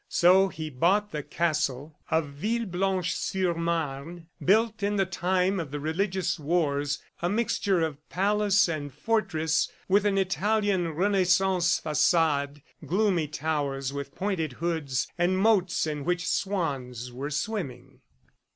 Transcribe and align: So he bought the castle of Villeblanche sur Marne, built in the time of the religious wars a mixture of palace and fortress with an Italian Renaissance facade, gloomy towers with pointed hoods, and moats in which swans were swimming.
So 0.09 0.47
he 0.47 0.71
bought 0.71 1.11
the 1.11 1.21
castle 1.21 1.95
of 2.09 2.25
Villeblanche 2.29 3.11
sur 3.13 3.53
Marne, 3.53 4.25
built 4.43 4.81
in 4.81 4.95
the 4.95 5.05
time 5.05 5.59
of 5.59 5.69
the 5.69 5.79
religious 5.79 6.39
wars 6.39 7.03
a 7.21 7.29
mixture 7.29 7.81
of 7.81 8.09
palace 8.09 8.67
and 8.67 8.91
fortress 8.91 9.71
with 9.87 10.03
an 10.07 10.17
Italian 10.17 10.89
Renaissance 10.95 11.77
facade, 11.77 12.63
gloomy 12.83 13.27
towers 13.27 13.93
with 13.93 14.15
pointed 14.15 14.53
hoods, 14.53 15.07
and 15.19 15.37
moats 15.37 15.85
in 15.85 16.03
which 16.03 16.27
swans 16.27 17.11
were 17.11 17.29
swimming. 17.29 17.99